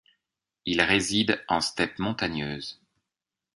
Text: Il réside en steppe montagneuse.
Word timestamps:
Il 0.65 0.81
réside 0.81 1.45
en 1.47 1.61
steppe 1.61 1.99
montagneuse. 1.99 2.81